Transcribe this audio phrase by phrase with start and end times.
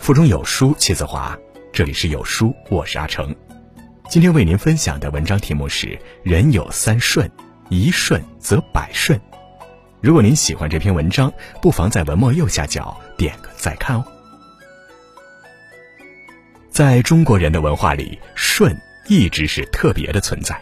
[0.00, 1.38] 腹中有书气自华，
[1.74, 3.36] 这里是有书，我是阿成。
[4.08, 7.30] 今天为您分享的文章题目是“人有三顺，
[7.68, 9.20] 一顺则百顺”。
[10.00, 14.04] 如果您喜欢这篇文章，不妨在文末右下角点个再看哦。
[16.70, 18.74] 在中国人的文化里，顺
[19.06, 20.58] 一直是特别的存在。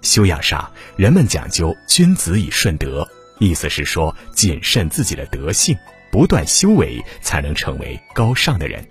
[0.00, 3.06] 修养上，人们讲究“君子以顺德”，
[3.38, 5.76] 意思是说谨慎自己的德性。
[6.10, 8.84] 不断修为，才能成为高尚的人。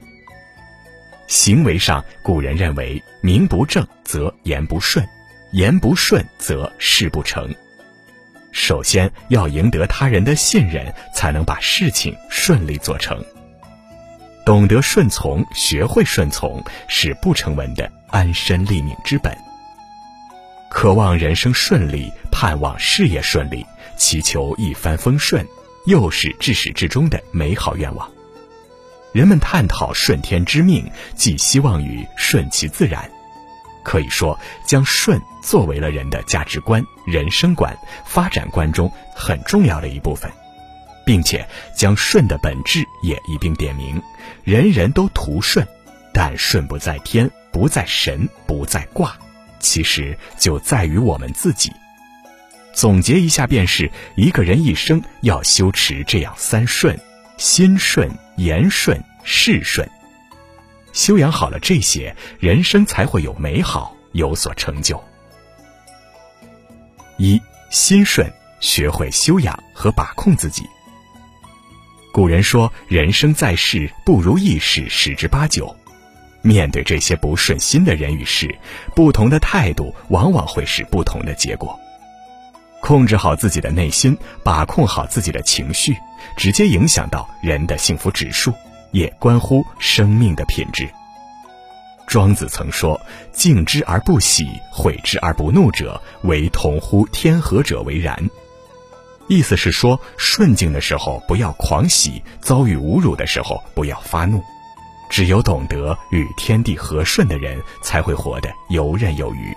[1.28, 5.06] 行为上，古人认为名不正则言不顺，
[5.52, 7.54] 言不顺则事不成。
[8.54, 13.24] 首先要赢得他人的信任，才能把事情顺利做成。
[14.46, 19.38] 懂得顺从，学会顺从，是不成文的安身立命之本。
[20.70, 23.66] 渴望人生顺利，盼望事业顺利，
[23.98, 25.46] 祈求一帆风顺。
[25.88, 28.10] 又是至始至终的美好愿望。
[29.14, 33.10] 人们探讨顺天之命，寄希望于顺其自然。
[33.84, 40.30] 可以说，将顺作为了人的价值观、人生观、发展观中很重要的一部分，
[41.06, 44.00] 并且将顺的本质也一并点明：
[44.44, 45.66] 人人都图顺，
[46.14, 49.18] 但顺不在天，不在神，不在卦，
[49.62, 51.72] 其实就在于我们自己。
[52.78, 56.96] 总结一下，便是一个人一生要修持这样三顺：
[57.36, 59.90] 心顺、言顺、事顺。
[60.94, 65.04] 修养好了这些，人生才会有美好，有所成就。
[67.18, 67.42] 一
[67.72, 70.62] 心顺，学会修养和把控自己。
[72.14, 75.76] 古人说：“人生在世，不如意事十之八九。”
[76.44, 78.56] 面对这些不顺心的人与事，
[78.96, 81.76] 不同的态度往往会是不同的结果。
[82.88, 85.98] 控制好自己的内心，把控好自己的情绪，
[86.38, 88.54] 直接影响到人的幸福指数，
[88.92, 90.88] 也关乎生命的品质。
[92.08, 92.98] 庄子曾说
[93.34, 98.30] ：“敬之而不喜，悔之而不怒者，唯同乎天和者为然。”
[99.28, 104.42] 意思是说，顺境的时候不要狂喜，遭遇侮辱的时候不要发怒。
[105.10, 109.54] 只有懂得与天地和顺的人，才会活得游刃有余。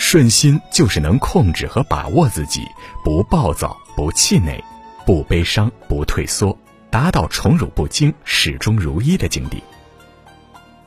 [0.00, 2.64] 顺心就是能控制和把握自己，
[3.02, 4.62] 不暴躁，不气馁，
[5.04, 6.56] 不悲伤，不退缩，
[6.88, 9.60] 达到宠辱不惊、始终如一的境地。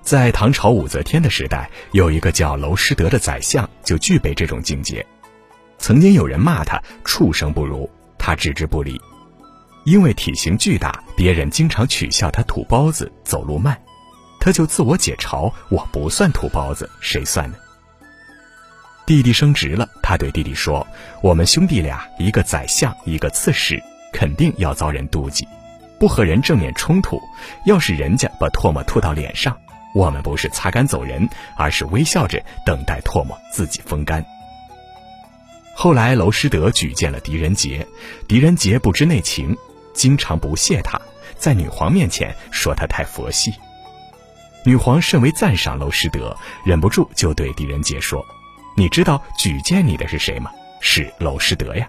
[0.02, 5.06] 在唐朝武则天的时代，有一个叫娄师德的宰相，就具备这种境界。
[5.78, 9.00] 曾经有人骂他畜生不如，他置之不理。
[9.84, 13.78] 因为体型巨大，别人经常取笑他土包子、走路慢，
[14.40, 17.58] 他就自我解嘲：“我不算土包子，谁算呢？”
[19.06, 20.88] 弟弟升职了，他对弟弟说
[21.22, 23.82] ：“我们兄弟俩，一个宰相，一个刺史，
[24.14, 25.46] 肯定要遭人妒忌。
[26.00, 27.20] 不和人正面冲突，
[27.66, 29.58] 要是人家把唾沫吐到脸上，
[29.94, 34.24] 我们不是擦干走人，而是微笑着等待唾沫自己风干。”
[35.76, 37.86] 后来，娄师德举荐了狄仁杰，
[38.28, 39.58] 狄仁杰不知内情，
[39.94, 41.00] 经常不屑他，
[41.38, 43.54] 在女皇面前说他太佛系。
[44.64, 48.24] 女皇甚为赞赏娄师德，忍不住就对狄仁杰说。
[48.76, 50.52] 你知道举荐你的是谁吗？
[50.80, 51.88] 是娄师德呀。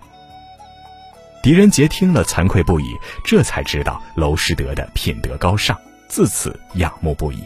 [1.42, 2.94] 狄仁杰听了惭愧不已，
[3.24, 5.76] 这才知道娄师德的品德高尚，
[6.08, 7.42] 自此仰慕不已。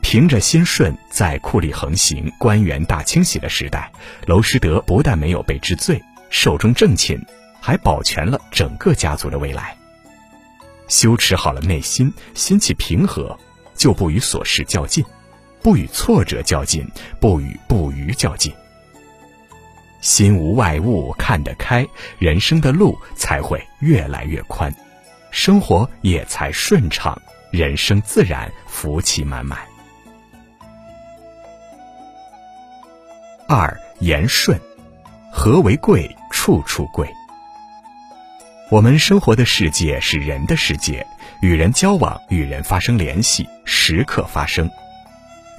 [0.00, 3.92] 凭着心顺，在酷吏横行、官员大清洗的时代，
[4.26, 7.20] 娄师德不但没有被治罪，寿终正寝，
[7.60, 9.76] 还保全了整个家族的未来。
[10.88, 13.38] 修持好了内心，心气平和，
[13.76, 15.04] 就不与琐事较劲。
[15.62, 16.86] 不与挫折较劲，
[17.20, 18.52] 不与不愉较劲。
[20.00, 21.86] 心无外物，看得开，
[22.18, 24.74] 人生的路才会越来越宽，
[25.30, 29.58] 生活也才顺畅，人生自然福气满满。
[33.46, 34.58] 二言顺，
[35.30, 37.06] 和为贵，处处贵。
[38.70, 41.06] 我们生活的世界是人的世界，
[41.42, 44.70] 与人交往，与人发生联系，时刻发生。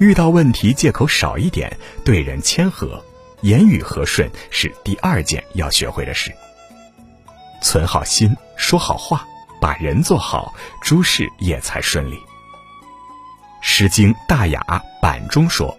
[0.02, 3.00] 遇到问题，借口少一点，对人谦和，
[3.42, 6.32] 言语和顺，是第二件要学会的事。
[7.62, 9.24] 存好心，说好话，
[9.60, 10.52] 把人做好，
[10.82, 12.16] 诸事也才顺利。
[13.60, 14.60] 《诗经·大雅·
[15.00, 15.78] 版》中说：“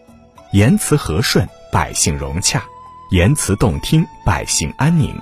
[0.54, 2.62] 言辞和顺，百姓融洽；
[3.12, 5.14] 言辞动听，百姓安宁。”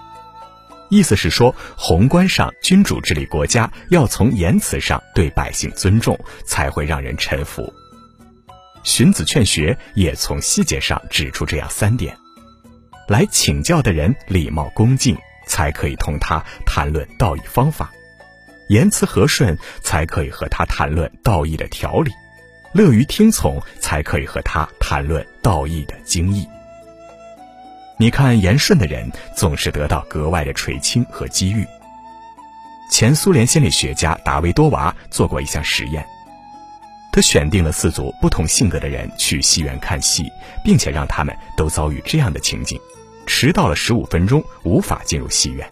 [0.91, 6.15] 意思是说，宏观上，君主治理国家要从言辞上对百姓尊重，
[6.45, 7.73] 才会让人臣服。
[8.83, 12.15] 荀子劝学也从细节上指出这样三点：
[13.07, 15.17] 来请教的人礼貌恭敬，
[15.47, 17.85] 才可以同他谈论道义方法；
[18.69, 22.11] 言辞和顺，才可以和他谈论道义的条理；
[22.73, 26.47] 乐于听从，才可以和他谈论道义的精义。
[27.97, 31.63] 你看，言顺的人总是得到格外的垂青和机遇。
[32.89, 36.05] 前苏联心理学家达维多娃做过一项实验，
[37.11, 40.31] 他选定了四组不同性格的人去戏院看戏，
[40.63, 42.79] 并且让他们都遭遇这样的情景：
[43.25, 45.69] 迟到了十五分钟，无法进入戏院。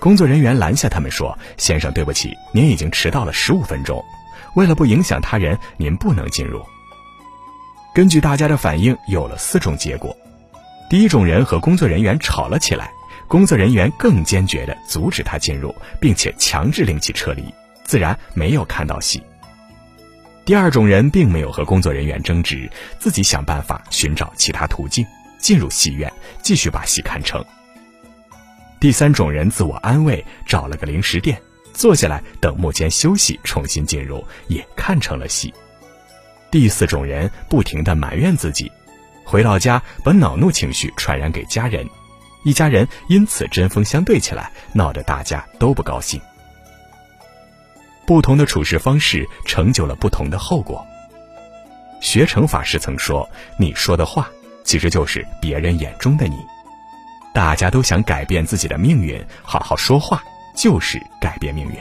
[0.00, 4.04] 工作人员拦下他们说：“先生，对不起，您已经迟到了十五分钟。
[4.54, 6.60] 为了不影响他人，您不能进入。”
[7.94, 10.14] 根据大家的反应，有了四种结果。
[10.90, 12.90] 第一种人和工作人员吵了起来，
[13.26, 17.42] 工作人员更坚决地阻止他进入，并且强制令其撤离，
[17.84, 19.22] 自然没有看到戏。
[20.46, 22.70] 第二种人并没有和工作人员争执，
[23.00, 25.04] 自己想办法寻找其他途径
[25.38, 26.10] 进入戏院，
[26.40, 27.44] 继续把戏看成。
[28.78, 31.36] 第三种人自我安慰，找了个零食店，
[31.72, 35.52] 坐下来等幕间休息，重新进入，也看成了戏。
[36.48, 38.70] 第四种人不停地埋怨自己，
[39.24, 41.84] 回到家把恼怒情绪传染给家人，
[42.44, 46.20] 一家人因此针锋相对起来，闹得大家都不高兴。
[48.06, 50.86] 不同的处事方式成就了不同的后果。
[52.00, 54.28] 学成法师曾说：“你说的话，
[54.64, 56.36] 其实就是别人眼中的你。”
[57.34, 60.22] 大家都想改变自己的命运，好好说话
[60.54, 61.74] 就是改变命运。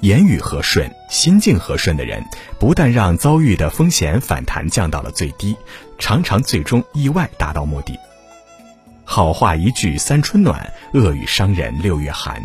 [0.00, 2.22] 言语和顺、心境和顺的人，
[2.58, 5.56] 不但让遭遇的风险反弹降到了最低，
[5.98, 7.98] 常常最终意外达到目的。
[9.04, 12.42] 好话一句三春暖，恶语伤人六月寒。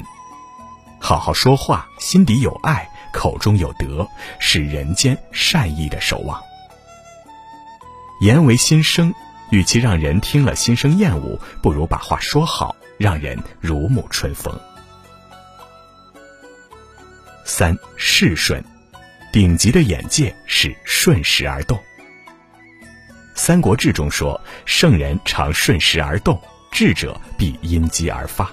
[1.10, 4.08] 好好说话，心底有爱，口中有德，
[4.38, 6.40] 是人间善意的守望。
[8.22, 9.12] 言为心声。
[9.50, 14.56] 与其让人听了心生厌恶，不如把话说好，让人如沐春风。
[17.44, 18.64] 三事顺，
[19.34, 21.76] 顶级的眼界是顺时而动。
[23.34, 26.40] 《三国志》中说：“圣人常顺时而动，
[26.72, 28.48] 智者必因机而发。”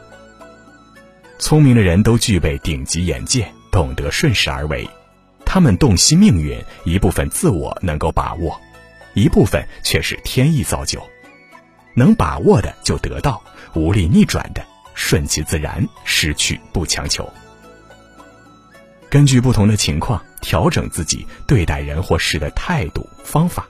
[1.38, 4.88] 聪明的人都具备顶级眼界，懂得顺势而为。
[5.44, 8.58] 他们洞悉命运，一部分自我能够把握。
[9.14, 11.02] 一部分却是天意造就，
[11.94, 13.42] 能把握的就得到，
[13.74, 14.62] 无力逆转的
[14.94, 17.30] 顺其自然，失去不强求。
[19.08, 23.66] 根据不同的情况调整自己对待人或事的态度方法，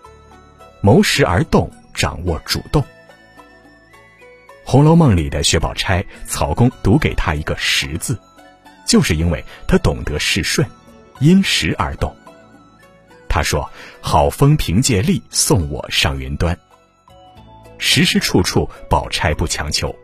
[0.81, 2.83] 谋时而动，掌握主动。
[4.69, 8.19] 《红楼梦》里的薛宝钗，曹公读给她一个“时”字，
[8.85, 10.69] 就是因为他懂得事顺，
[11.21, 12.13] 因时而动。
[13.29, 13.71] 他说
[14.03, 16.59] ：“好风凭借力，送我上云端。”
[17.79, 19.95] 时时处处，宝钗不强求。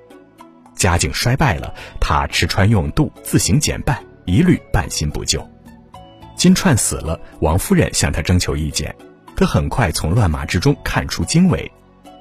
[0.76, 5.44] 家境衰败了，他吃穿用度，自行减半，一律半新不旧。
[6.36, 8.94] 金钏死了，王夫人向他征求意见，
[9.34, 11.68] 他很快从乱麻之中看出经纬：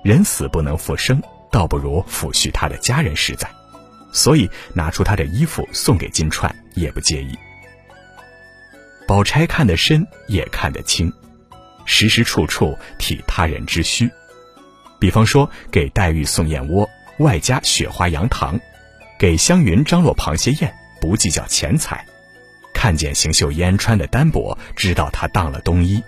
[0.03, 3.49] 人死不能复生，倒不如抚恤他的家人实在。
[4.13, 7.37] 所以拿出他的衣服送给金钏，也不介意。
[9.07, 11.11] 宝钗看得深，也看得清，
[11.85, 14.09] 时时处处替他人之需。
[14.99, 16.89] 比方说，给黛玉送燕窝，
[17.19, 18.59] 外加雪花羊糖；
[19.17, 22.05] 给湘云张罗螃蟹宴，不计较钱财。
[22.73, 26.03] 看见邢岫烟穿的单薄，知道她当了冬衣。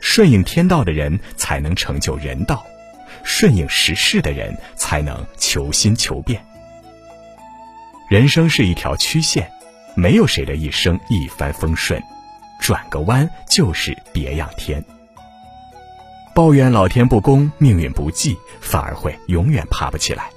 [0.00, 2.64] 顺应天道的人，才能成就人道；
[3.24, 6.40] 顺应时势的人，才能求新求变。
[8.08, 9.50] 人生是一条曲线。
[9.96, 12.02] 没有谁的一生一帆风顺，
[12.58, 14.84] 转个弯就是别样天。
[16.34, 20.28] 抱怨老天不公、命运不济，反而会永远爬不起来。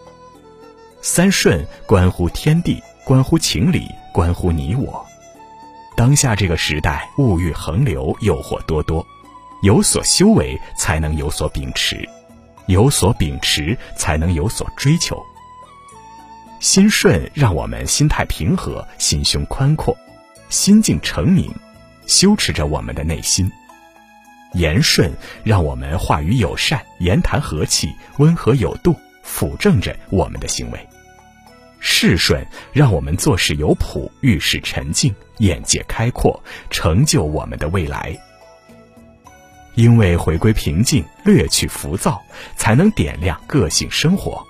[1.02, 5.04] 三顺关乎天地，关乎情理，关乎你我。
[5.96, 9.04] 当下这个时代，物欲横流，诱惑多多，
[9.64, 12.08] 有所修为才能有所秉持，
[12.68, 15.22] 有所秉持才能有所追求。
[16.60, 19.96] 心顺让我们心态平和，心胸宽阔，
[20.50, 21.54] 心境澄明，
[22.08, 23.48] 修持着我们的内心；
[24.54, 25.12] 言顺
[25.44, 30.80] 让我们话语友善，言谈和气，温和有度，辅正着我们的行为；
[31.80, 32.44] 事顺
[32.74, 38.18] 让我们做事有谱，遇事沉静，眼界开阔，成就我们的未来。
[39.78, 42.20] 因为回归平静，略去浮躁，
[42.56, 44.44] 才能点亮个性生活。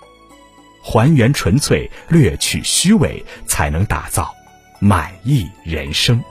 [0.82, 4.34] 还原纯粹，略去虚伪，才能打造
[4.80, 6.24] 满意人生。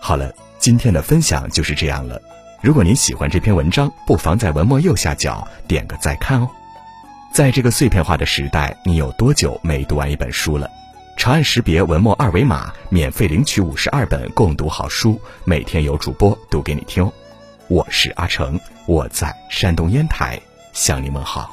[0.00, 2.22] 好了，今天的分享就是这样了。
[2.60, 6.48] 如果您喜欢这篇文章，不妨在文末右下角点个再看哦。
[7.34, 10.70] 在这个碎片化的时代，你有多久没读完一本书了？
[11.16, 17.08] 长按识别文末二维码，免费领取五十二本共读好书，每天有主播读给你听。
[17.68, 20.40] 我是阿成，我在山东烟台
[20.72, 21.50] 向你问好。